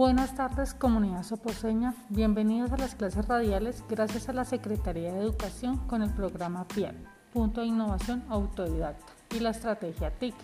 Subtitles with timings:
[0.00, 1.92] Buenas tardes, comunidad soposeña.
[2.08, 6.96] Bienvenidos a las clases radiales gracias a la Secretaría de Educación con el programa PIAL,
[7.34, 10.34] Punto de Innovación Autodidacta, y la estrategia TIC.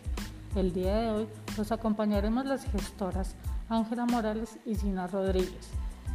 [0.56, 3.34] El día de hoy los acompañaremos las gestoras
[3.70, 5.70] Ángela Morales y Sina Rodríguez,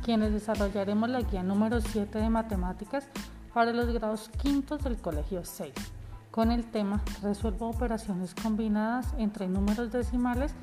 [0.06, 3.08] quienes desarrollaremos la guía número 7 de matemáticas
[3.56, 5.74] para los grados quintos del Colegio 6
[6.32, 10.54] con el tema Resuelvo operaciones combinadas entre números decimales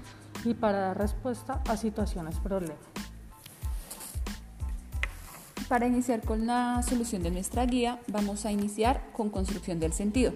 [0.61, 2.79] para dar respuesta a situaciones problema.
[5.69, 10.33] Para iniciar con la solución de nuestra guía, vamos a iniciar con construcción del sentido.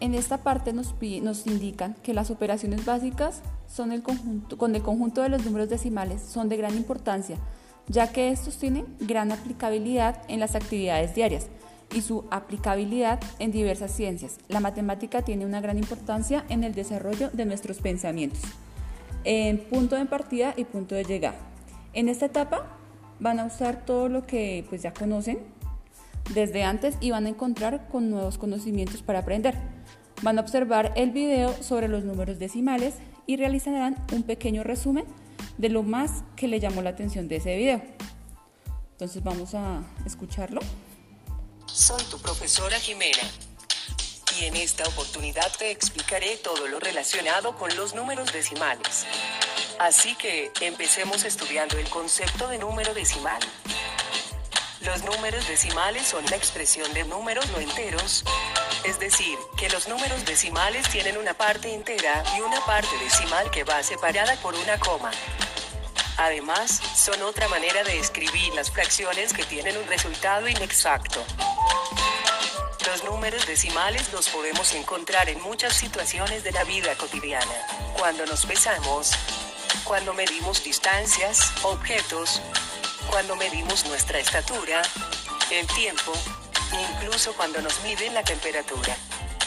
[0.00, 4.82] En esta parte nos, nos indican que las operaciones básicas son el conjunto, con el
[4.82, 7.36] conjunto de los números decimales son de gran importancia,
[7.88, 11.48] ya que estos tienen gran aplicabilidad en las actividades diarias
[11.94, 14.38] y su aplicabilidad en diversas ciencias.
[14.48, 18.40] La matemática tiene una gran importancia en el desarrollo de nuestros pensamientos,
[19.24, 21.36] en punto de partida y punto de llegada.
[21.92, 22.66] En esta etapa
[23.20, 25.38] van a usar todo lo que pues ya conocen
[26.34, 29.54] desde antes y van a encontrar con nuevos conocimientos para aprender.
[30.22, 32.94] Van a observar el video sobre los números decimales
[33.26, 35.04] y realizarán un pequeño resumen
[35.58, 37.82] de lo más que le llamó la atención de ese video.
[38.92, 40.60] Entonces vamos a escucharlo.
[41.66, 43.22] Soy tu profesora Jimena.
[44.38, 49.06] Y en esta oportunidad te explicaré todo lo relacionado con los números decimales.
[49.78, 53.40] Así que, empecemos estudiando el concepto de número decimal.
[54.80, 58.24] Los números decimales son la expresión de números no enteros,
[58.84, 63.64] es decir, que los números decimales tienen una parte entera y una parte decimal que
[63.64, 65.10] va separada por una coma.
[66.18, 71.24] Además, son otra manera de escribir las fracciones que tienen un resultado inexacto.
[72.86, 77.52] Los números decimales los podemos encontrar en muchas situaciones de la vida cotidiana.
[77.98, 79.10] Cuando nos besamos,
[79.84, 82.40] cuando medimos distancias, objetos,
[83.10, 84.82] cuando medimos nuestra estatura,
[85.50, 86.12] el tiempo,
[86.92, 88.96] incluso cuando nos miden la temperatura.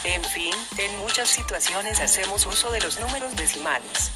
[0.04, 4.12] En fin, en muchas situaciones hacemos uso de los números decimales.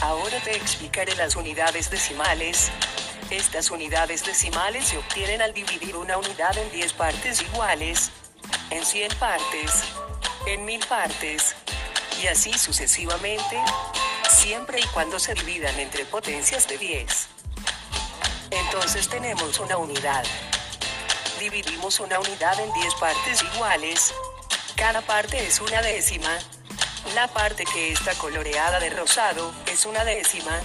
[0.00, 2.70] Ahora te explicaré las unidades decimales.
[3.30, 8.10] Estas unidades decimales se obtienen al dividir una unidad en 10 partes iguales,
[8.70, 9.82] en 100 partes,
[10.46, 11.56] en 1000 partes,
[12.22, 13.60] y así sucesivamente,
[14.30, 17.28] siempre y cuando se dividan entre potencias de 10.
[18.50, 20.24] Entonces tenemos una unidad.
[21.40, 24.14] Dividimos una unidad en 10 partes iguales.
[24.76, 26.38] Cada parte es una décima.
[27.14, 30.60] La parte que está coloreada de rosado es una décima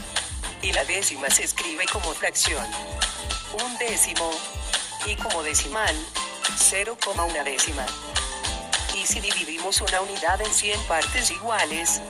[0.62, 2.66] y la décima se escribe como fracción.
[3.64, 4.32] Un décimo
[5.06, 5.96] y como decimal,
[6.58, 7.86] 0,1 décima.
[8.96, 12.02] Y si dividimos una unidad en 100 partes iguales,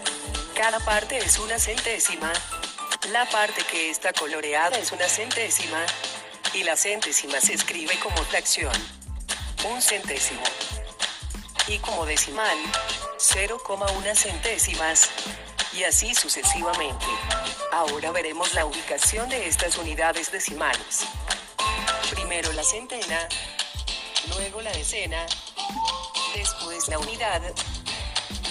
[0.55, 2.31] cada parte es una centésima.
[3.11, 5.84] La parte que está coloreada es una centésima
[6.53, 8.73] y la centésima se escribe como fracción.
[9.69, 10.44] Un centésimo.
[11.67, 12.57] Y como decimal,
[13.23, 15.09] 0,1 centésimas,
[15.72, 17.06] y así sucesivamente.
[17.72, 21.06] Ahora veremos la ubicación de estas unidades decimales.
[22.11, 23.28] Primero la centena,
[24.35, 25.25] luego la decena,
[26.35, 27.41] después la unidad,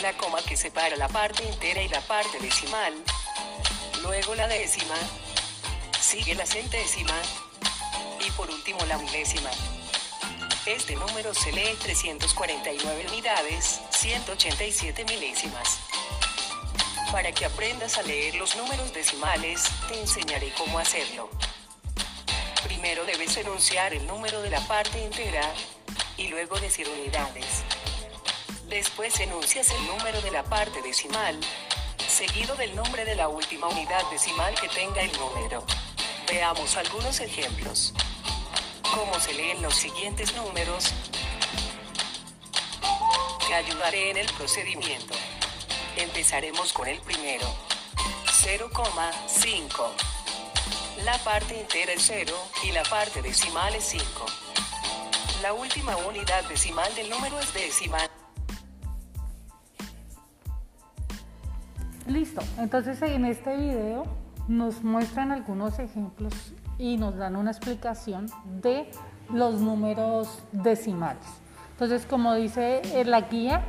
[0.00, 2.94] la coma que separa la parte entera y la parte decimal,
[4.02, 4.96] luego la décima,
[6.00, 7.14] sigue la centésima
[8.26, 9.50] y por último la milésima.
[10.64, 15.78] Este número se lee 349 unidades, 187 milésimas.
[17.12, 21.30] Para que aprendas a leer los números decimales, te enseñaré cómo hacerlo.
[22.64, 25.54] Primero debes enunciar el número de la parte entera
[26.16, 27.62] y luego decir unidades.
[28.68, 31.38] Después enuncias el número de la parte decimal,
[32.08, 35.64] seguido del nombre de la última unidad decimal que tenga el número.
[36.26, 37.94] Veamos algunos ejemplos
[38.94, 40.92] cómo se leen los siguientes números.
[43.54, 45.12] Ayudaré en el procedimiento.
[45.98, 47.46] Empezaremos con el primero.
[48.26, 49.68] 0,5.
[51.04, 52.32] La parte entera es 0
[52.64, 54.04] y la parte decimal es 5.
[55.42, 57.98] La última unidad decimal del número es décima.
[62.06, 64.04] Listo, entonces en este video
[64.48, 66.32] nos muestran algunos ejemplos
[66.78, 68.30] y nos dan una explicación
[68.62, 68.90] de
[69.30, 71.41] los números decimales.
[71.72, 73.62] Entonces, como dice la guía,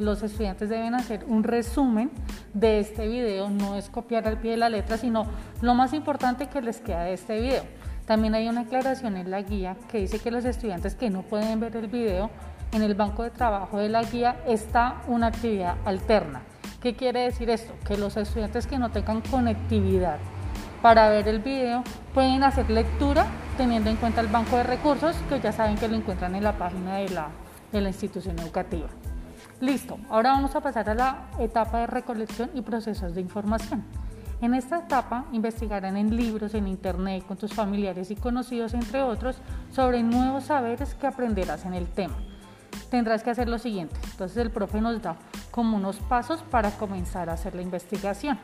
[0.00, 2.10] los estudiantes deben hacer un resumen
[2.54, 5.26] de este video, no es copiar al pie de la letra, sino
[5.60, 7.62] lo más importante que les queda de este video.
[8.06, 11.58] También hay una aclaración en la guía que dice que los estudiantes que no pueden
[11.60, 12.30] ver el video,
[12.72, 16.42] en el banco de trabajo de la guía está una actividad alterna
[16.86, 17.72] ¿Qué quiere decir esto?
[17.86, 20.18] Que los estudiantes que no tengan conectividad
[20.82, 21.82] para ver el video
[22.14, 23.26] pueden hacer lectura
[23.56, 26.56] teniendo en cuenta el banco de recursos que ya saben que lo encuentran en la
[26.58, 27.28] página de la,
[27.72, 28.88] de la institución educativa.
[29.60, 33.84] Listo, ahora vamos a pasar a la etapa de recolección y procesos de información.
[34.42, 39.36] En esta etapa investigarán en libros, en internet, con tus familiares y conocidos, entre otros,
[39.72, 42.16] sobre nuevos saberes que aprenderás en el tema.
[42.90, 43.96] Tendrás que hacer lo siguiente.
[44.10, 45.16] Entonces el profe nos da
[45.50, 48.38] como unos pasos para comenzar a hacer la investigación.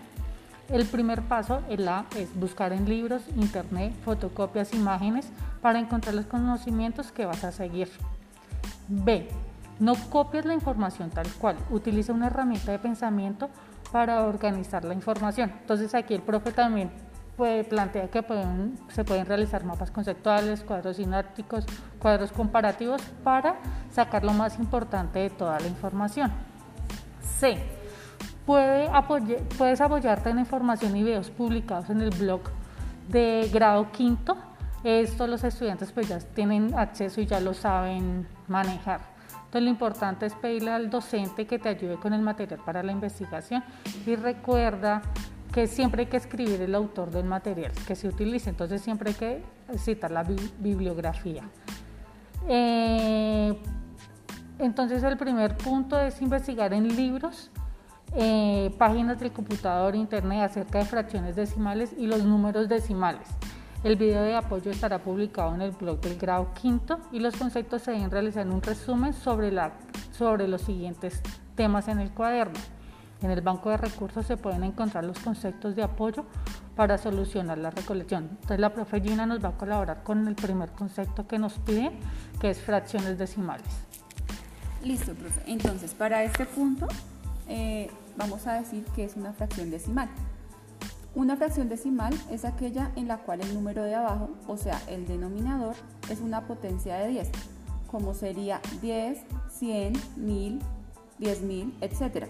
[0.73, 5.29] El primer paso es, buscar en libros, internet, fotocopias, imágenes
[5.61, 7.91] para encontrar los conocimientos que vas a seguir.
[8.89, 9.29] B.
[9.81, 11.57] No copies la información tal cual.
[11.71, 13.51] Utiliza una herramienta de pensamiento
[13.93, 15.53] para organizar la información.
[15.61, 16.91] Entonces aquí el profe también
[17.69, 18.25] plantea que
[18.89, 21.67] se pueden realizar mapas conceptuales, cuadros sinápticos,
[21.99, 23.57] cuadros comparativos para
[23.91, 26.33] sacar lo más importante de toda la información.
[27.21, 27.82] C.
[28.47, 28.91] Puede
[29.57, 32.41] puedes apoyarte en información y videos publicados en el blog
[33.09, 34.37] de grado quinto.
[34.83, 39.01] Esto los estudiantes pues ya tienen acceso y ya lo saben manejar.
[39.45, 42.91] Entonces lo importante es pedirle al docente que te ayude con el material para la
[42.91, 43.63] investigación
[44.07, 45.03] y recuerda
[45.53, 49.17] que siempre hay que escribir el autor del material que se utilice, entonces siempre hay
[49.17, 49.43] que
[49.77, 50.25] citar la
[50.59, 51.43] bibliografía.
[52.49, 53.57] Eh,
[54.59, 57.51] entonces el primer punto es investigar en libros,
[58.15, 63.27] eh, páginas del computador, internet acerca de fracciones decimales y los números decimales.
[63.85, 67.83] El video de apoyo estará publicado en el blog del grado quinto y los conceptos
[67.83, 69.73] se deben realizar un resumen sobre, la,
[70.13, 71.21] sobre los siguientes
[71.57, 72.59] temas en el cuaderno.
[73.23, 76.25] En el banco de recursos se pueden encontrar los conceptos de apoyo
[76.77, 78.29] para solucionar la recolección.
[78.31, 81.93] Entonces la profe Gina nos va a colaborar con el primer concepto que nos pide,
[82.41, 83.67] que es fracciones decimales.
[84.85, 85.43] Listo, profe.
[85.47, 86.89] Entonces, para este punto
[87.49, 90.09] eh, vamos a decir que es una fracción decimal.
[91.15, 95.07] Una fracción decimal es aquella en la cual el número de abajo, o sea, el
[95.07, 95.75] denominador,
[96.09, 97.29] es una potencia de 10,
[97.91, 99.19] como sería 10,
[99.51, 100.61] 100, 1000,
[101.21, 102.27] 10.000, etc.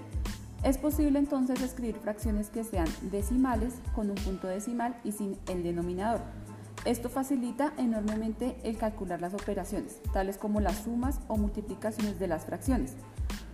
[0.65, 5.63] Es posible entonces escribir fracciones que sean decimales con un punto decimal y sin el
[5.63, 6.21] denominador.
[6.85, 12.45] Esto facilita enormemente el calcular las operaciones, tales como las sumas o multiplicaciones de las
[12.45, 12.97] fracciones.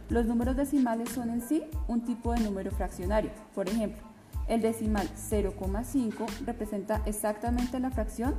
[0.08, 3.30] Los números decimales son en sí un tipo de número fraccionario.
[3.54, 4.02] Por ejemplo,
[4.48, 8.34] el decimal 0,5 representa exactamente la fracción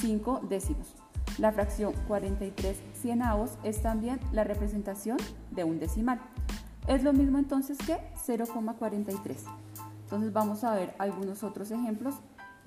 [0.00, 0.94] 5 décimos.
[1.38, 5.16] La fracción 43 cienavos es también la representación
[5.50, 6.20] de un decimal.
[6.86, 9.36] Es lo mismo entonces que 0,43.
[10.02, 12.14] Entonces vamos a ver algunos otros ejemplos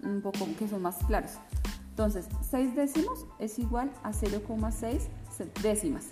[0.04, 1.34] un poco que son más claros.
[1.92, 5.07] Entonces 6 décimos es igual a 0,6
[5.62, 6.07] décimas.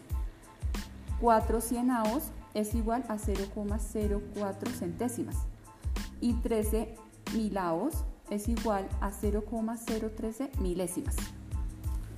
[1.22, 5.36] 4 cienavos es igual a 0,04 centésimas
[6.22, 6.96] y 13
[7.34, 11.16] milavos es igual a 0,013 milésimas.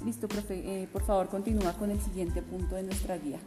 [0.04, 3.40] Listo, profe, eh, por favor continúa con el siguiente punto de nuestra guía.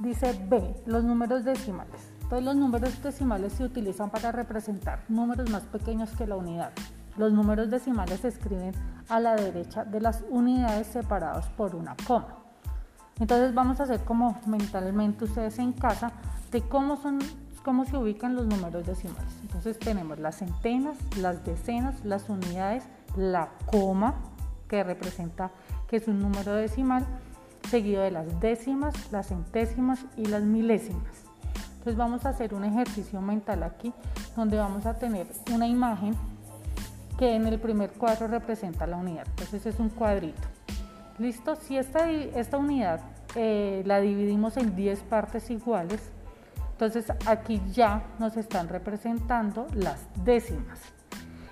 [0.00, 2.00] Dice B, los números decimales.
[2.28, 6.72] Todos los números decimales se utilizan para representar números más pequeños que la unidad.
[7.16, 8.72] Los números decimales se escriben
[9.08, 12.41] a la derecha de las unidades separados por una coma.
[13.20, 16.12] Entonces vamos a hacer como mentalmente ustedes en casa
[16.50, 17.20] de cómo son
[17.62, 19.32] cómo se ubican los números decimales.
[19.42, 22.84] Entonces tenemos las centenas, las decenas, las unidades,
[23.16, 24.14] la coma,
[24.68, 25.50] que representa
[25.86, 27.06] que es un número decimal,
[27.70, 31.24] seguido de las décimas, las centésimas y las milésimas.
[31.72, 33.92] Entonces vamos a hacer un ejercicio mental aquí,
[34.36, 36.14] donde vamos a tener una imagen
[37.18, 39.26] que en el primer cuadro representa la unidad.
[39.30, 40.51] Entonces es un cuadrito.
[41.18, 41.56] ¿Listo?
[41.56, 43.00] Si esta, esta unidad
[43.34, 46.10] eh, la dividimos en 10 partes iguales,
[46.72, 50.80] entonces aquí ya nos están representando las décimas.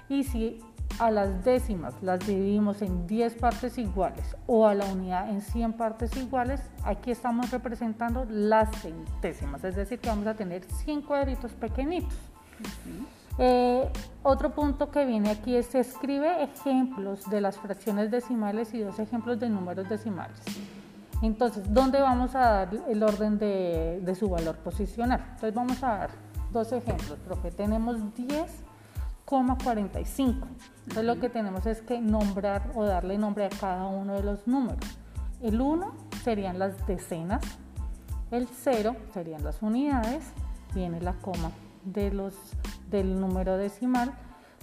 [0.09, 0.61] Y si
[0.99, 5.75] a las décimas las dividimos en 10 partes iguales o a la unidad en 100
[5.75, 11.52] partes iguales, aquí estamos representando las centésimas, es decir, que vamos a tener 100 cuadritos
[11.52, 12.19] pequeñitos.
[13.42, 13.90] Eh,
[14.23, 18.99] otro punto que viene aquí es se escribe ejemplos de las fracciones decimales y dos
[18.99, 20.37] ejemplos de números decimales.
[21.23, 25.20] Entonces, ¿dónde vamos a dar el orden de, su valor posicional?
[25.20, 26.11] Entonces, vamos a dar
[26.52, 27.50] dos ejemplos, profe.
[27.50, 30.47] Tenemos 10,45.
[30.82, 34.47] Entonces, lo que tenemos es que nombrar o darle nombre a cada uno de los
[34.47, 34.85] números.
[35.40, 37.40] El 1 serían las decenas,
[38.30, 40.30] el 0 serían las unidades,
[40.75, 41.50] viene la coma
[41.84, 42.34] de los,
[42.90, 44.12] del número decimal,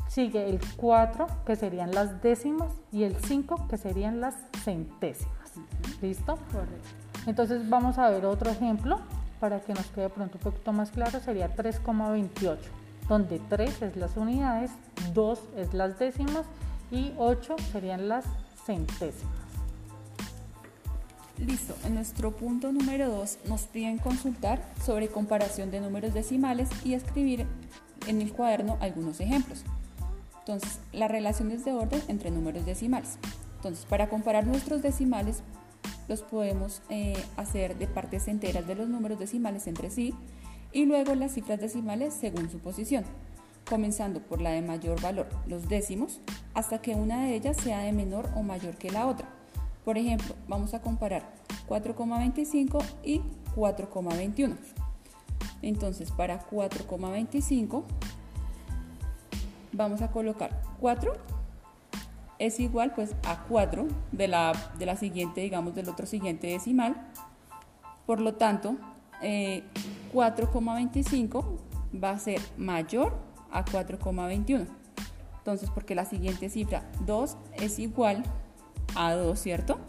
[0.08, 5.54] sigue el 4 que serían las décimas y el 5 que serían las centésimas.
[6.02, 6.38] ¿Listo?
[7.26, 9.00] Entonces vamos a ver otro ejemplo.
[9.40, 12.58] para que nos quede pronto un poquito más claro, sería 3,28,
[13.08, 14.72] donde 3 es las unidades,
[15.14, 16.46] 2 es las décimas
[16.90, 18.26] y 8 serían las
[18.66, 19.47] centésimas.
[21.46, 26.96] Listo, en nuestro punto número 2 nos piden consultar sobre comparación de números decimales y
[26.96, 27.46] escribir
[28.08, 29.64] en el cuaderno algunos ejemplos.
[30.40, 33.20] Entonces, las relaciones de orden entre números decimales.
[33.58, 35.44] Entonces, para comparar nuestros decimales,
[36.08, 40.16] los podemos eh, hacer de partes enteras de los números decimales entre sí
[40.72, 43.04] y luego las cifras decimales según su posición,
[43.70, 46.20] comenzando por la de mayor valor, los décimos,
[46.56, 49.37] hasta que una de ellas sea de menor o mayor que la otra.
[49.88, 51.24] Por ejemplo, vamos a comparar
[51.70, 53.22] 4,25 y
[53.56, 54.58] 4,21.
[55.62, 57.86] Entonces, para 4,25
[59.72, 61.14] vamos a colocar 4
[62.38, 67.10] es igual pues a 4 de la, de la siguiente, digamos, del otro siguiente decimal.
[68.06, 68.76] Por lo tanto,
[69.22, 73.18] 4,25 eh, va a ser mayor
[73.52, 74.68] a 4,21.
[75.38, 78.47] Entonces, porque la siguiente cifra 2 es igual a
[78.96, 79.80] 2, ¿cierto?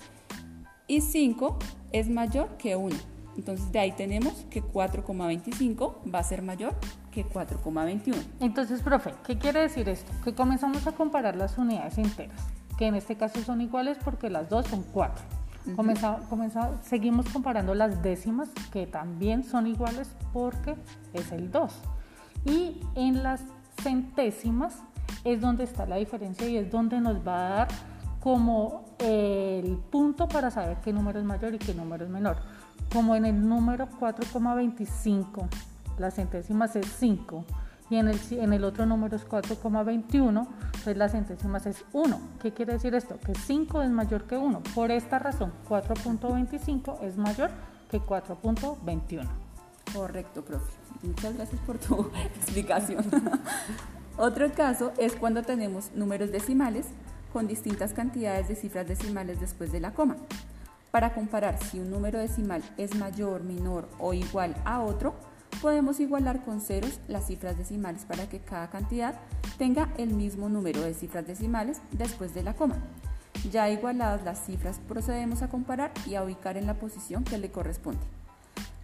[0.87, 1.59] Y 5
[1.93, 2.95] es mayor que 1.
[3.37, 6.75] Entonces de ahí tenemos que 4,25 va a ser mayor
[7.13, 8.17] que 4,21.
[8.41, 10.11] Entonces, profe, ¿qué quiere decir esto?
[10.25, 12.41] Que comenzamos a comparar las unidades enteras,
[12.77, 15.25] que en este caso son iguales porque las dos son 4.
[16.83, 20.75] seguimos comparando las décimas, que también son iguales porque
[21.13, 21.73] es el 2.
[22.47, 23.43] Y en las
[23.83, 24.83] centésimas
[25.25, 27.69] es donde está la diferencia y es donde nos va a dar
[28.29, 32.37] como el punto para saber qué número es mayor y qué número es menor
[32.93, 35.49] como en el número 4,25,
[35.97, 37.43] la centésimas es 5
[37.89, 40.47] y en el, en el otro número es 4,21,
[40.85, 42.21] pues la centésimas es 1.
[42.43, 43.19] ¿Qué quiere decir esto?
[43.19, 44.63] Que 5 es mayor que 1.
[44.75, 47.49] Por esta razón, 4.25 es mayor
[47.91, 49.27] que 4.21.
[49.95, 50.71] Correcto, profe.
[51.03, 53.07] Muchas gracias por tu explicación.
[54.19, 56.89] Otro caso es cuando tenemos números decimales
[57.33, 60.17] con distintas cantidades de cifras decimales después de la coma.
[60.91, 65.15] Para comparar si un número decimal es mayor, menor o igual a otro,
[65.61, 69.15] podemos igualar con ceros las cifras decimales para que cada cantidad
[69.59, 72.77] tenga el mismo número de cifras decimales después de la coma.
[73.53, 77.51] Ya igualadas las cifras procedemos a comparar y a ubicar en la posición que le
[77.51, 78.01] corresponde.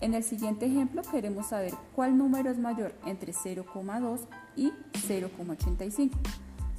[0.01, 4.21] En el siguiente ejemplo queremos saber cuál número es mayor entre 0,2
[4.57, 6.11] y 0,85.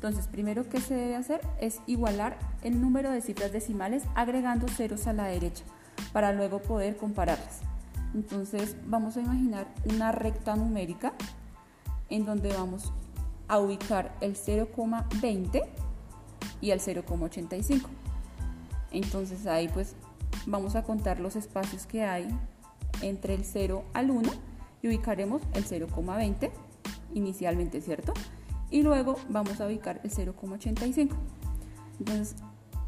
[0.05, 5.07] Entonces, primero que se debe hacer es igualar el número de cifras decimales agregando ceros
[5.07, 5.63] a la derecha
[6.13, 7.61] para luego poder compararlas.
[8.13, 11.13] Entonces, vamos a imaginar una recta numérica
[12.11, 12.93] en donde vamos
[13.47, 15.63] a ubicar el 0,20
[16.61, 17.87] y el 0,85.
[18.91, 19.95] Entonces, ahí pues
[20.45, 22.27] vamos a contar los espacios que hay
[23.01, 24.31] entre el 0 al 1
[24.83, 26.51] y ubicaremos el 0,20
[27.15, 28.13] inicialmente, ¿cierto?
[28.69, 31.09] Y luego vamos a ubicar el 0,85.
[31.99, 32.35] Entonces,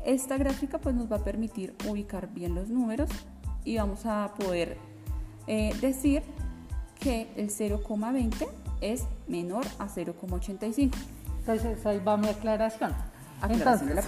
[0.05, 3.09] esta gráfica pues nos va a permitir ubicar bien los números
[3.63, 4.77] y vamos a poder
[5.47, 6.23] eh, decir
[6.99, 8.47] que el 0,20
[8.81, 10.93] es menor a 0,85.
[11.39, 12.93] Entonces, ahí va mi aclaración.
[13.47, 14.05] Entonces,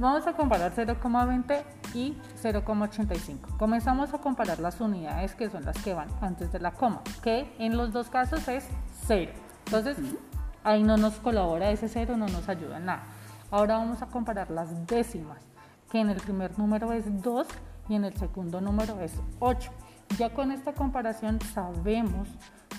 [0.00, 1.62] vamos a comparar 0,20
[1.94, 3.56] y 0,85.
[3.58, 7.52] Comenzamos a comparar las unidades que son las que van antes de la coma, que
[7.58, 8.64] en los dos casos es
[9.06, 9.30] 0.
[9.66, 9.96] Entonces,
[10.64, 13.04] ahí no nos colabora ese cero, no nos ayuda en nada.
[13.50, 15.38] Ahora vamos a comparar las décimas,
[15.90, 17.46] que en el primer número es 2
[17.88, 19.70] y en el segundo número es 8.
[20.18, 22.28] Ya con esta comparación sabemos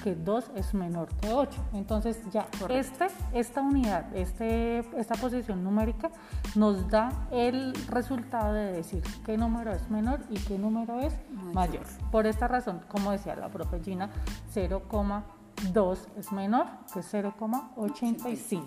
[0.03, 1.61] que 2 es menor que 8.
[1.73, 6.09] Entonces ya este, esta unidad, este, esta posición numérica
[6.55, 11.13] nos da el resultado de decir qué número es menor y qué número es
[11.53, 11.83] mayor.
[12.11, 14.09] Por esta razón, como decía la profe Gina,
[14.53, 15.36] 0,8
[15.73, 18.63] 2 es menor que 0,85.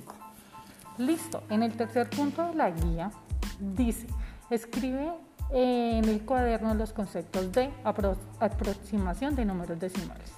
[0.99, 3.11] Listo, en el tercer punto de la guía
[3.59, 4.06] dice,
[4.50, 5.12] escribe
[5.52, 10.32] en el cuaderno los conceptos de aproximación de números decimales.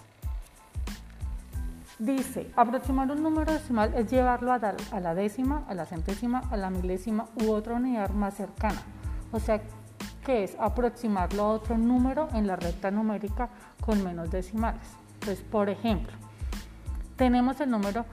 [1.99, 6.57] Dice, aproximar un número decimal es llevarlo a, a la décima, a la centésima, a
[6.57, 8.83] la milésima u otra unidad más cercana.
[9.31, 9.63] O sea,
[10.25, 14.83] que es aproximarlo a otro número en la recta numérica con menos decimales.
[15.15, 16.13] Entonces, por ejemplo,
[17.23, 18.05] tenemos el número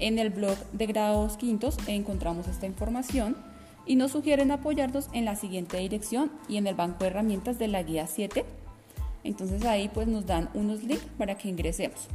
[0.00, 3.36] En el blog de grados quintos encontramos esta información
[3.86, 7.68] y nos sugieren apoyarnos en la siguiente dirección y en el banco de herramientas de
[7.68, 8.44] la guía 7.
[9.22, 12.08] Entonces ahí pues nos dan unos links para que ingresemos.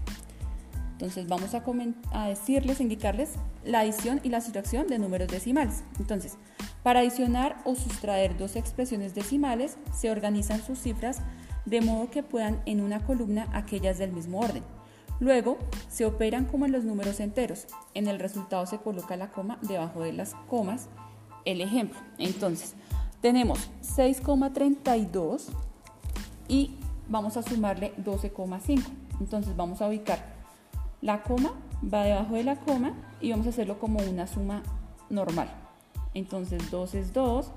[0.99, 1.63] Entonces vamos a,
[2.11, 5.85] a decirles, indicarles la adición y la sustracción de números decimales.
[5.97, 6.37] Entonces,
[6.83, 11.21] para adicionar o sustraer dos expresiones decimales, se organizan sus cifras
[11.65, 14.61] de modo que puedan en una columna aquellas del mismo orden.
[15.21, 17.67] Luego, se operan como en los números enteros.
[17.93, 20.89] En el resultado se coloca la coma debajo de las comas
[21.45, 21.97] el ejemplo.
[22.17, 22.75] Entonces,
[23.21, 25.43] tenemos 6,32
[26.49, 26.75] y
[27.07, 28.83] vamos a sumarle 12,5.
[29.21, 30.38] Entonces vamos a ubicar
[31.01, 34.63] la coma, va debajo de la coma y vamos a hacerlo como una suma
[35.09, 35.49] normal.
[36.13, 37.51] Entonces 2 es 2,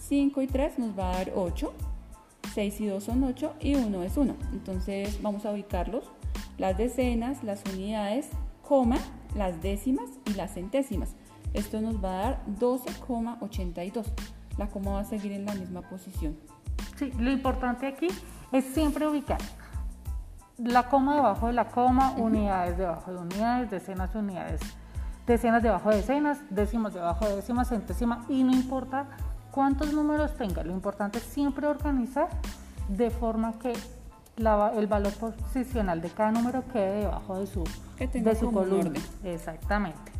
[0.00, 1.72] 5 y 3 nos va a dar 8,
[2.54, 4.36] 6 y 2 son 8 y 1 es 1.
[4.52, 6.10] Entonces vamos a ubicarlos,
[6.58, 8.28] las decenas, las unidades,
[8.66, 8.98] coma,
[9.34, 11.14] las décimas y las centésimas.
[11.54, 14.06] Esto nos va a dar 12,82.
[14.58, 16.36] La coma va a seguir en la misma posición.
[16.98, 18.08] Sí, lo importante aquí
[18.52, 19.38] es siempre ubicar
[20.58, 24.60] la coma debajo de la coma, unidades debajo de unidades, decenas de unidades,
[25.26, 29.08] decenas debajo de decenas, décimas debajo de décimas, centésima y no importa
[29.50, 32.28] cuántos números tenga, lo importante es siempre organizar
[32.88, 33.72] de forma que
[34.36, 37.62] el valor posicional de cada número quede debajo de su,
[37.98, 38.98] de su columna.
[39.24, 40.10] Exactamente.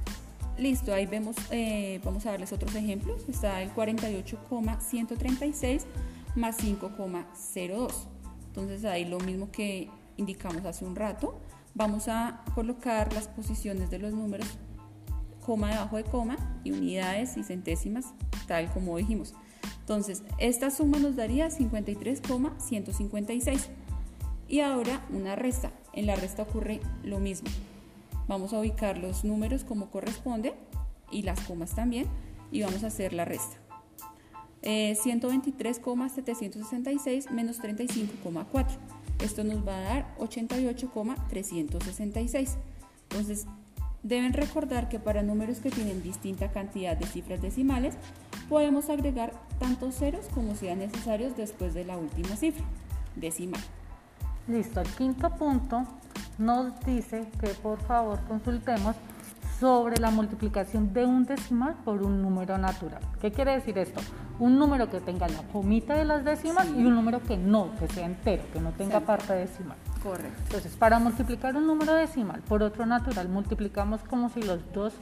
[0.59, 3.27] Listo, ahí vemos, eh, vamos a darles otros ejemplos.
[3.29, 5.87] Está el 48,136
[6.37, 7.91] más 5,02.
[8.49, 11.39] Entonces ahí lo mismo que indicamos hace un rato.
[11.75, 14.47] Vamos a colocar las posiciones de los números
[15.45, 18.15] coma debajo de coma y unidades y centésimas
[18.47, 19.35] tal como dijimos.
[19.81, 23.71] Entonces, esta suma nos daría 53,156.
[24.49, 25.73] Y ahora una resta.
[25.93, 27.49] En la resta ocurre lo mismo.
[28.29, 30.55] Vamos a ubicar los números como corresponde
[31.11, 32.07] y las comas también
[32.51, 33.57] y vamos a hacer la resta.
[34.63, 38.67] 123,766 eh, menos 35,4.
[39.23, 42.59] Esto nos va a dar 88,366.
[43.09, 43.47] Entonces,
[44.03, 47.95] deben recordar que para números que tienen distinta cantidad de cifras decimales,
[48.49, 52.65] podemos agregar tantos ceros como sean necesarios después de la última cifra
[53.15, 53.63] decimal.
[54.49, 55.87] Listo, el quinto punto
[56.39, 58.97] nos dice que por favor consultemos
[59.59, 63.01] sobre la multiplicación de un decimal por un número natural.
[63.21, 64.01] ¿Qué quiere decir esto?
[64.39, 67.89] Un número que tenga la comita de las décimas y un número que no, que
[67.89, 69.77] sea entero, que no tenga parte decimal.
[70.03, 70.43] Correcto.
[70.47, 74.95] Entonces, para multiplicar un número decimal por otro natural, multiplicamos como si los dos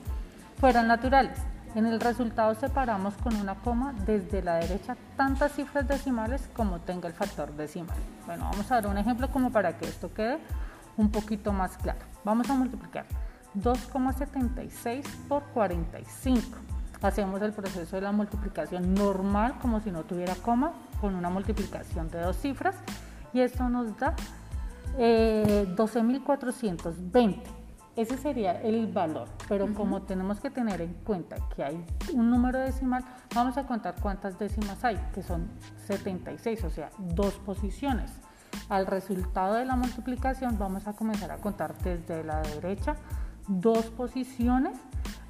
[0.58, 1.38] fueran naturales.
[1.74, 7.06] En el resultado separamos con una coma desde la derecha tantas cifras decimales como tenga
[7.06, 7.96] el factor decimal.
[8.26, 10.38] Bueno, vamos a dar un ejemplo como para que esto quede
[10.96, 12.00] un poquito más claro.
[12.24, 13.06] Vamos a multiplicar
[13.54, 16.58] 2,76 por 45.
[17.02, 22.10] Hacemos el proceso de la multiplicación normal como si no tuviera coma con una multiplicación
[22.10, 22.76] de dos cifras
[23.32, 24.14] y esto nos da
[24.98, 27.32] 12.420.
[27.32, 27.42] Eh,
[27.96, 32.60] Ese sería el valor, pero como tenemos que tener en cuenta que hay un número
[32.60, 35.48] decimal, vamos a contar cuántas décimas hay, que son
[35.86, 38.12] 76, o sea, dos posiciones.
[38.68, 42.96] Al resultado de la multiplicación vamos a comenzar a contar desde la derecha
[43.50, 44.78] dos posiciones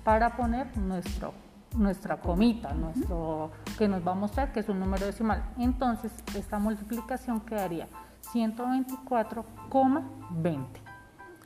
[0.04, 1.32] para poner nuestro,
[1.76, 5.42] nuestra comita, nuestro, que nos va a mostrar que es un número decimal.
[5.58, 7.88] Entonces, esta multiplicación quedaría
[8.32, 10.66] 124,20.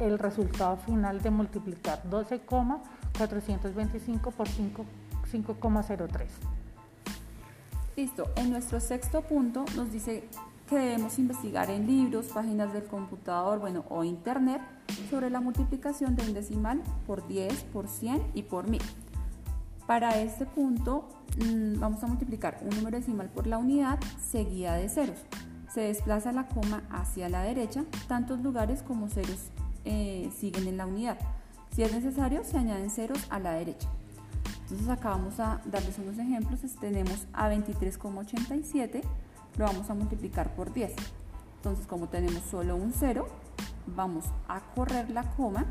[0.00, 6.26] el resultado final de multiplicar 12,425 por 5,03.
[7.96, 10.28] Listo, en nuestro sexto punto nos dice
[10.68, 14.60] que debemos investigar en libros, páginas del computador, bueno, o internet
[15.10, 18.80] sobre la multiplicación de un decimal por 10, por 100 y por 1000.
[19.88, 24.90] Para este punto mm, vamos a multiplicar un número decimal por la unidad seguida de
[24.90, 25.16] ceros.
[25.72, 29.48] Se desplaza la coma hacia la derecha, tantos lugares como ceros
[29.86, 31.16] eh, siguen en la unidad.
[31.74, 33.88] Si es necesario, se añaden ceros a la derecha.
[34.64, 36.60] Entonces acá vamos a darles unos ejemplos.
[36.78, 39.00] Tenemos a 23,87,
[39.56, 40.92] lo vamos a multiplicar por 10.
[41.56, 43.26] Entonces como tenemos solo un 0,
[43.86, 45.64] vamos a correr la coma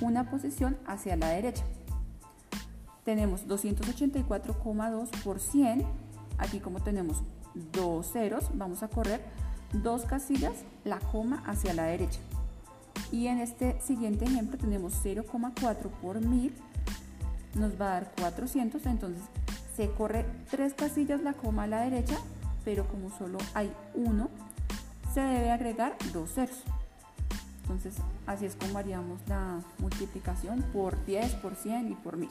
[0.00, 1.66] una posición hacia la derecha.
[3.10, 5.84] Tenemos 284,2 por 100.
[6.38, 7.24] Aquí como tenemos
[7.72, 9.20] dos ceros, vamos a correr
[9.72, 10.52] dos casillas
[10.84, 12.20] la coma hacia la derecha.
[13.10, 16.54] Y en este siguiente ejemplo tenemos 0,4 por 1000
[17.56, 19.24] nos va a dar 400, entonces
[19.74, 22.16] se corre tres casillas la coma a la derecha,
[22.64, 24.30] pero como solo hay uno,
[25.12, 26.62] se debe agregar dos ceros.
[27.62, 27.96] Entonces
[28.28, 32.30] así es como haríamos la multiplicación por 10, por 100 y por 1000.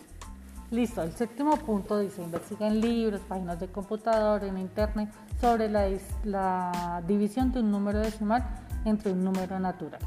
[0.71, 5.09] Listo, el séptimo punto dice investiga en libros, páginas de computador, en internet
[5.41, 8.45] sobre la, división de un número decimal
[8.85, 10.01] entre un número natural.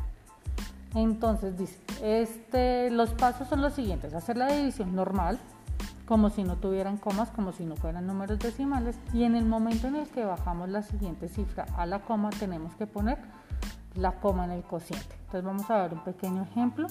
[0.94, 5.40] Entonces dice, este, los pasos son los siguientes, hacer la división normal,
[6.06, 9.88] como si no tuvieran comas, como si no fueran números decimales, y en el momento
[9.88, 13.18] en el que bajamos la siguiente cifra a la coma, tenemos que poner
[13.96, 15.16] la coma en el cociente.
[15.26, 16.86] Entonces vamos a ver un pequeño ejemplo.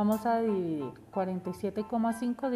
[0.00, 2.50] Vamos a dividir 47,5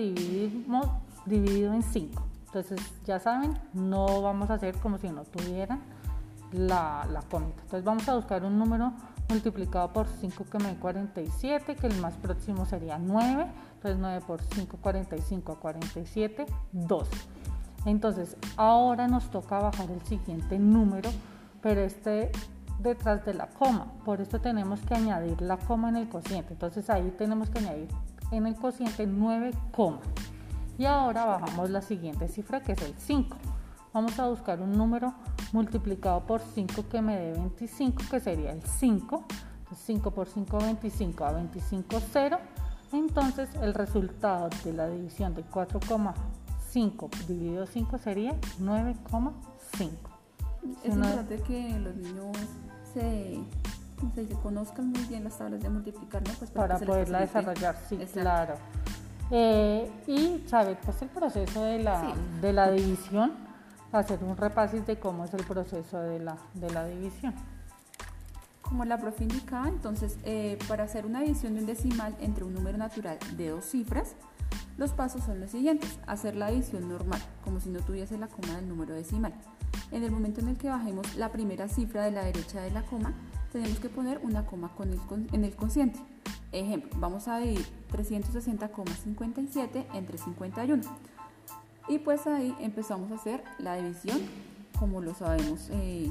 [1.27, 2.23] dividido en 5.
[2.47, 5.83] Entonces ya saben, no vamos a hacer como si no tuvieran
[6.53, 8.95] la, la Entonces vamos a buscar un número
[9.29, 14.25] multiplicado por 5 que me da 47, que el más próximo sería 9, entonces 9
[14.27, 17.09] por 5, 45 a 47, 2.
[17.85, 21.11] Entonces ahora nos toca bajar el siguiente número,
[21.61, 22.33] pero este
[22.79, 26.91] detrás de la coma, por esto tenemos que añadir la coma en el cociente, entonces
[26.91, 27.89] ahí tenemos que añadir
[28.31, 29.53] en el cociente 9,
[30.77, 33.37] y ahora bajamos la siguiente cifra que es el 5.
[33.93, 35.15] Vamos a buscar un número
[35.53, 39.25] multiplicado por 5 que me dé 25, que sería el 5.
[39.73, 42.39] 5 por 5, 25 a 25, 0.
[42.93, 50.14] Entonces el resultado de la división de 4,5 dividido 5 sería 9,5.
[50.83, 52.37] Es importante que los niños
[52.93, 53.41] se,
[54.43, 56.35] conozcan muy bien las tablas de multiplicar, ¿no?
[56.35, 58.55] Pues para, poderla desarrollar, sí, claro.
[59.31, 63.33] Eh, y saber pues el proceso de la, de la división
[63.99, 67.35] hacer un repasis de cómo es el proceso de la, de la división.
[68.63, 72.55] Como la profe indicaba, entonces, eh, para hacer una división de un decimal entre un
[72.55, 74.15] número natural de dos cifras,
[74.77, 75.99] los pasos son los siguientes.
[76.07, 79.35] Hacer la división normal, como si no tuviese la coma del número decimal.
[79.93, 82.83] En el momento en el que bajemos la primera cifra de la derecha de la
[82.83, 83.15] coma,
[83.53, 84.71] tenemos que poner una coma
[85.33, 86.01] en el consciente.
[86.53, 90.83] Ejemplo, vamos a dividir 360,57 entre 51.
[91.89, 94.21] Y pues ahí empezamos a hacer la división
[94.79, 96.11] como lo sabemos eh,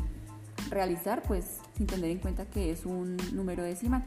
[0.70, 4.04] realizar, pues sin tener en cuenta que es un número decimal.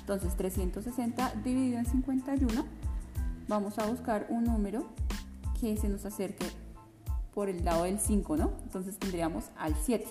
[0.00, 2.64] Entonces 360 dividido en 51,
[3.48, 4.86] vamos a buscar un número
[5.60, 6.46] que se nos acerque
[7.34, 8.52] por el lado del 5, ¿no?
[8.64, 10.06] Entonces tendríamos al 7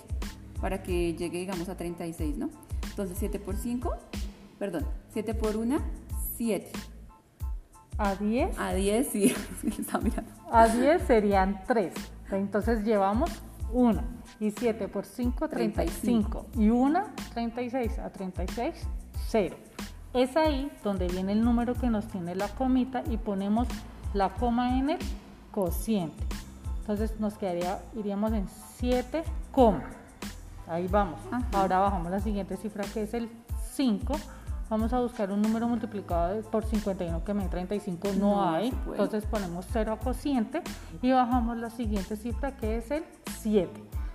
[0.60, 2.50] para que llegue, digamos, a 36, ¿no?
[2.88, 3.94] Entonces 7 por 5,
[4.58, 5.78] perdón, 7 por 1,
[6.36, 6.72] 7.
[7.98, 8.58] ¿A 10?
[8.58, 9.34] A 10, sí,
[10.50, 11.92] A 10 serían 3.
[12.32, 13.30] Entonces llevamos
[13.72, 14.02] 1.
[14.40, 16.46] Y 7 por 5, 35.
[16.56, 17.98] Y 1, 36.
[17.98, 18.74] A 36,
[19.28, 19.56] 0.
[20.14, 23.66] Es ahí donde viene el número que nos tiene la comita y ponemos
[24.12, 24.98] la coma en el
[25.50, 26.22] cociente.
[26.80, 28.46] Entonces nos quedaría, iríamos en
[28.76, 29.24] 7,
[30.66, 31.18] ahí vamos.
[31.52, 33.30] Ahora bajamos la siguiente cifra que es el
[33.72, 34.14] 5.
[34.68, 38.68] Vamos a buscar un número multiplicado por 51 que me 35 no, hay.
[38.86, 40.62] Entonces ponemos 0 a cociente
[41.00, 43.04] y bajamos la siguiente cifra que es el
[43.38, 43.70] 7.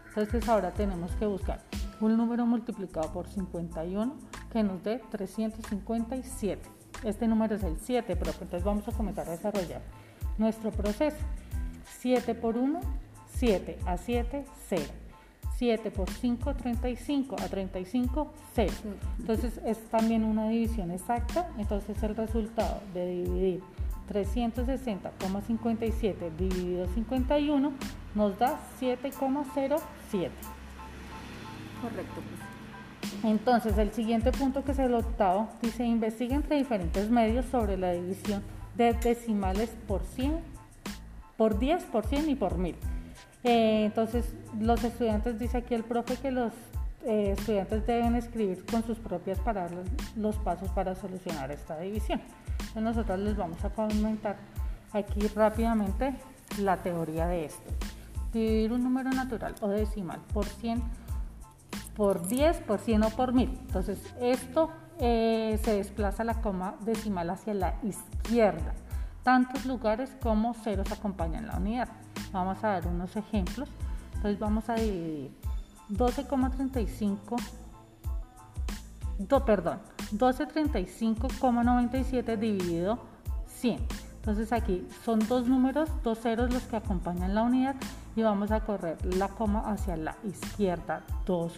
[0.10, 1.62] Entonces ahora tenemos que buscar
[2.02, 4.14] un número multiplicado por 51
[4.52, 6.62] que nos dé 357.
[7.04, 9.82] Este número es el 7, pero entonces vamos a comenzar a desarrollar
[10.38, 11.18] nuestro proceso.
[12.00, 12.80] 7 por 1,
[13.36, 14.84] 7 a 7, 0.
[15.58, 18.74] 7 por 5, 35 a 35, 0.
[19.20, 21.50] Entonces es también una división exacta.
[21.58, 23.64] Entonces el resultado de dividir
[24.08, 27.74] 360,57 dividido 51
[28.16, 30.30] nos da 7,07.
[31.82, 32.22] Correcto.
[33.24, 37.92] Entonces el siguiente punto que es el octavo dice investiga entre diferentes medios sobre la
[37.94, 38.44] división
[38.76, 40.58] de decimales por 100
[41.38, 42.76] por 10, por 100 y por 1000.
[43.44, 46.52] Eh, entonces, los estudiantes, dice aquí el profe que los
[47.06, 52.20] eh, estudiantes deben escribir con sus propias palabras los pasos para solucionar esta división.
[52.60, 54.36] Entonces, nosotros les vamos a comentar
[54.92, 56.16] aquí rápidamente
[56.60, 57.70] la teoría de esto.
[58.34, 60.82] Dividir un número natural o decimal por 100,
[61.98, 63.50] por 10, por 100 o por 1000.
[63.50, 68.74] Entonces, esto eh, se desplaza la coma decimal hacia la izquierda
[69.28, 71.90] tantos lugares como ceros acompañan la unidad.
[72.32, 73.68] Vamos a dar unos ejemplos.
[74.16, 75.32] Entonces vamos a dividir
[75.90, 77.36] 12,35,
[79.46, 79.80] perdón,
[80.14, 83.00] 1235,97 dividido
[83.48, 83.86] 100.
[84.16, 87.76] Entonces aquí son dos números, dos ceros los que acompañan la unidad
[88.18, 91.54] y vamos a correr la coma hacia la izquierda, dos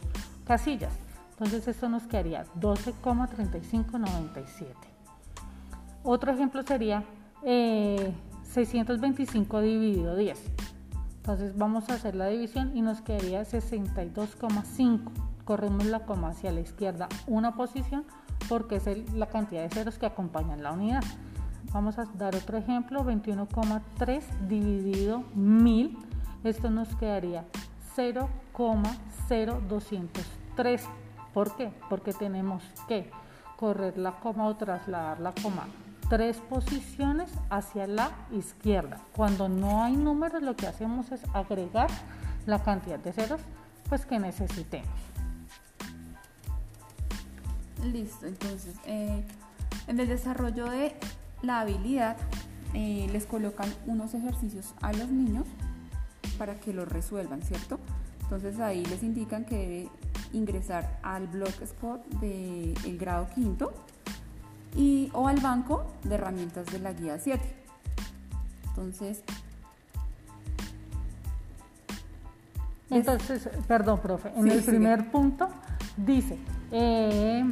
[0.46, 0.92] casillas.
[1.32, 4.74] Entonces esto nos quedaría 12,3597.
[6.04, 7.06] Otro ejemplo sería
[7.42, 10.52] 625 eh, dividido 10.
[11.16, 15.12] Entonces vamos a hacer la división y nos quedaría 62,5.
[15.46, 18.04] Corremos la coma hacia la izquierda una posición
[18.50, 21.06] porque es la cantidad de ceros que acompañan la unidad.
[21.72, 26.09] Vamos a dar otro ejemplo, 21,3 dividido 1000.
[26.44, 27.46] Esto nos quedaría
[27.96, 30.82] 0,0203.
[31.34, 31.72] ¿Por qué?
[31.90, 33.10] Porque tenemos que
[33.58, 35.66] correr la coma o trasladar la coma
[36.10, 39.00] tres posiciones hacia la izquierda.
[39.16, 41.90] Cuando no hay números, lo que hacemos es agregar
[42.48, 43.42] la cantidad de ceros
[43.88, 44.90] pues que necesitemos.
[47.84, 49.24] Listo, entonces eh,
[49.88, 50.96] en el desarrollo de
[51.44, 52.18] la habilidad
[52.74, 55.46] eh, les colocan unos ejercicios a los niños
[56.40, 57.80] para que los resuelvan, ¿cierto?
[58.24, 59.90] Entonces ahí les indican que debe
[60.34, 63.74] ingresar al blogspot del grado quinto
[64.76, 67.42] y, o al banco de herramientas de la guía 7.
[68.70, 69.24] Entonces,
[72.90, 75.50] Entonces, perdón, profe, en el primer punto
[75.96, 76.40] dice,
[76.72, 77.44] eh,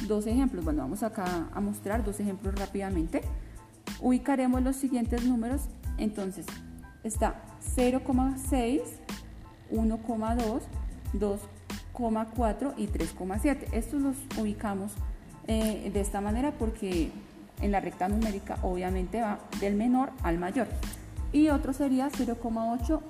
[0.07, 0.65] dos ejemplos.
[0.65, 3.23] Bueno, vamos acá a mostrar dos ejemplos rápidamente.
[4.01, 5.63] Ubicaremos los siguientes números.
[5.97, 6.47] Entonces,
[7.03, 7.43] está
[7.77, 8.83] 0,6,
[9.73, 10.61] 1,2,
[11.99, 13.67] 2,4 y 3,7.
[13.73, 14.93] Estos los ubicamos
[15.47, 17.11] eh, de esta manera porque
[17.61, 20.69] en la recta numérica obviamente va del menor al mayor.
[21.33, 23.01] Y otro sería 0,8,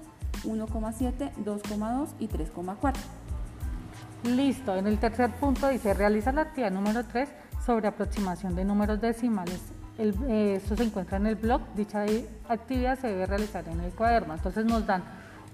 [0.44, 2.94] 1,7, 2,2 y 3,4.
[4.24, 7.28] Listo, en el tercer punto dice, realiza la actividad número 3
[7.64, 9.60] sobre aproximación de números decimales.
[9.98, 12.04] Eh, esto se encuentra en el blog, dicha
[12.48, 14.34] actividad se debe realizar en el cuaderno.
[14.34, 15.02] Entonces nos dan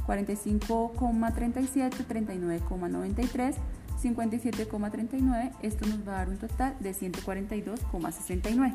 [0.06, 3.54] 45,37, 39,93,
[4.02, 5.52] 57,39.
[5.62, 8.72] Esto nos va a dar un total de 142,69.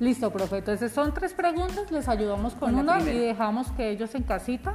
[0.00, 0.58] Listo, profe.
[0.58, 4.74] Entonces son tres preguntas, les ayudamos con, una y dejamos que ellos en casita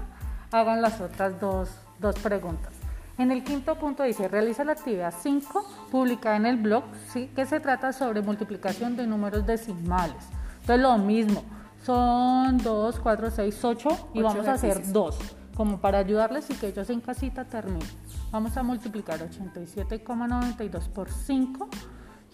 [0.51, 2.73] hagan las otras dos, dos preguntas.
[3.17, 7.31] En el quinto punto dice, realiza la actividad 5 publicada en el blog, ¿sí?
[7.35, 10.23] que se trata sobre multiplicación de números decimales.
[10.61, 11.43] Entonces lo mismo,
[11.83, 15.17] son 2, 4, 6, 8 y vamos a hacer 2,
[15.55, 17.87] como para ayudarles y que ellos en casita terminen.
[18.31, 21.69] Vamos a multiplicar 87,92 por 5.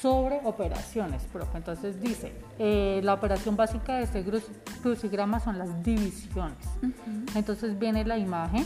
[0.00, 1.58] sobre operaciones, profe.
[1.58, 4.24] Entonces dice, eh, la operación básica de este
[4.82, 6.56] crucigrama son las divisiones.
[7.34, 8.64] Entonces viene la imagen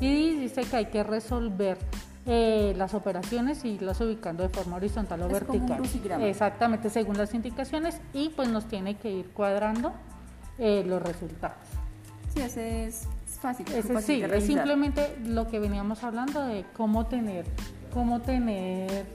[0.00, 1.78] y dice que hay que resolver
[2.26, 5.80] eh, las operaciones y las ubicando de forma horizontal o vertical.
[6.22, 9.92] Exactamente, según las indicaciones y pues nos tiene que ir cuadrando
[10.58, 11.56] eh, los resultados.
[12.34, 13.08] Sí, ese es
[13.40, 13.66] fácil.
[13.72, 17.46] Ese sí, es simplemente lo que veníamos hablando de cómo tener,
[17.92, 19.06] cómo tener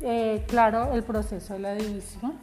[0.00, 2.34] eh, claro el proceso de la división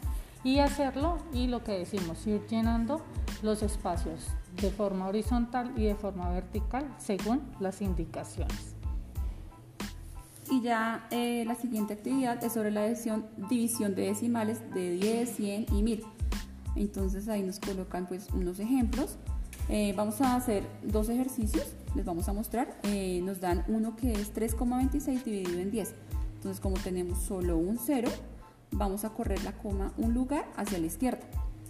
[0.43, 3.01] y hacerlo y lo que decimos, ir llenando
[3.41, 4.27] los espacios
[4.61, 8.75] de forma horizontal y de forma vertical según las indicaciones.
[10.49, 15.65] Y ya eh, la siguiente actividad es sobre la división de decimales de 10, 100
[15.73, 16.03] y 1000.
[16.75, 19.17] Entonces ahí nos colocan pues unos ejemplos.
[19.69, 21.65] Eh, vamos a hacer dos ejercicios,
[21.95, 22.79] les vamos a mostrar.
[22.83, 25.93] Eh, nos dan uno que es 3,26 dividido en 10.
[26.35, 28.09] Entonces como tenemos solo un 0,
[28.71, 31.19] vamos a correr la coma un lugar hacia la izquierda.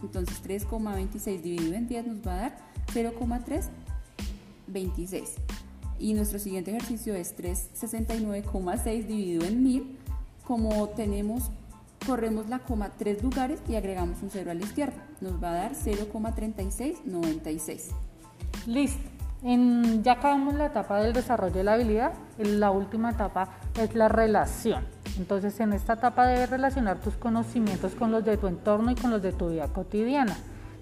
[0.04, 2.58] Entonces 3,26 dividido en 10 nos va a dar
[2.94, 5.36] 0,326.
[6.00, 9.98] Y nuestro siguiente ejercicio es 369,6 dividido en 1000.
[10.46, 11.50] Como tenemos,
[12.08, 14.96] corremos la coma tres lugares y agregamos un 0 a la izquierda.
[15.20, 17.90] Nos va a dar 0,3696.
[18.66, 19.10] Listo.
[20.02, 22.14] Ya acabamos la etapa del desarrollo de la habilidad.
[22.40, 23.50] La última etapa
[23.80, 24.86] es la relación.
[25.18, 29.12] Entonces, en esta etapa debes relacionar tus conocimientos con los de tu entorno y con
[29.12, 30.36] los de tu vida cotidiana.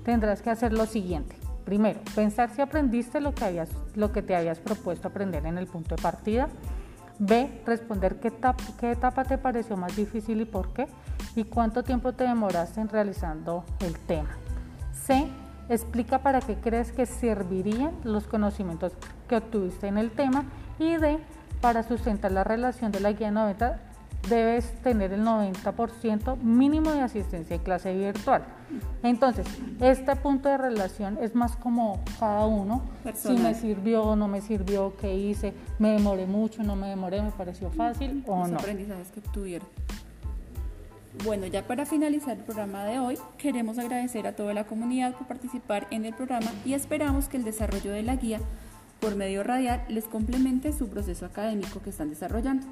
[0.04, 1.36] Tendrás que hacer lo siguiente.
[1.66, 5.68] Primero, pensar si aprendiste lo que, habías, lo que te habías propuesto aprender en el
[5.68, 6.48] punto de partida.
[7.18, 10.88] B, responder qué etapa, qué etapa te pareció más difícil y por qué.
[11.36, 14.30] Y cuánto tiempo te demoraste en realizando el tema.
[14.94, 15.28] C,
[15.70, 18.94] explica para qué crees que servirían los conocimientos
[19.28, 20.46] que obtuviste en el tema.
[20.80, 21.20] Y D,
[21.62, 23.80] para sustentar la relación de la guía 90
[24.30, 28.44] debes tener el 90% mínimo de asistencia en clase virtual.
[29.04, 29.46] Entonces,
[29.80, 32.82] este punto de relación es más como cada uno,
[33.14, 37.22] si me sirvió o no me sirvió, qué hice, me demoré mucho, no me demoré,
[37.22, 38.58] me pareció fácil o Los no.
[38.58, 39.68] aprendizajes que obtuvieron.
[41.24, 45.28] Bueno, ya para finalizar el programa de hoy, queremos agradecer a toda la comunidad por
[45.28, 48.40] participar en el programa y esperamos que el desarrollo de la guía
[49.00, 52.68] por medio radial les complemente su proceso académico que están desarrollando.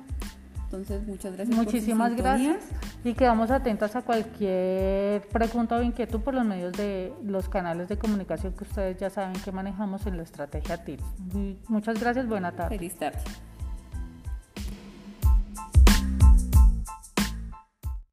[0.65, 1.55] Entonces, muchas gracias.
[1.55, 2.63] Muchísimas por su gracias
[3.03, 7.97] y quedamos atentos a cualquier pregunta o inquietud por los medios de los canales de
[7.97, 11.03] comunicación que ustedes ya saben que manejamos en la estrategia TIPS.
[11.67, 12.77] Muchas gracias, buena tarde.
[12.77, 13.19] Feliz tarde.